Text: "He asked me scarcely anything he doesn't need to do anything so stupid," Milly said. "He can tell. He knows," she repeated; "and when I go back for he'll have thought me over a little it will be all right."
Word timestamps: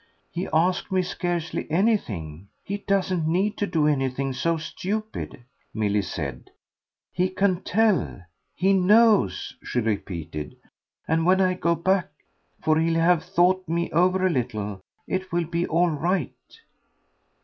"He 0.31 0.47
asked 0.51 0.91
me 0.91 1.03
scarcely 1.03 1.69
anything 1.69 2.47
he 2.63 2.77
doesn't 2.79 3.27
need 3.27 3.55
to 3.57 3.67
do 3.67 3.85
anything 3.85 4.33
so 4.33 4.57
stupid," 4.57 5.43
Milly 5.75 6.01
said. 6.01 6.49
"He 7.11 7.29
can 7.29 7.61
tell. 7.61 8.23
He 8.55 8.73
knows," 8.73 9.53
she 9.63 9.79
repeated; 9.79 10.57
"and 11.07 11.23
when 11.23 11.39
I 11.39 11.53
go 11.53 11.75
back 11.75 12.09
for 12.63 12.79
he'll 12.79 12.99
have 12.99 13.23
thought 13.23 13.69
me 13.69 13.91
over 13.91 14.25
a 14.25 14.31
little 14.31 14.81
it 15.07 15.31
will 15.31 15.45
be 15.45 15.67
all 15.67 15.91
right." 15.91 16.33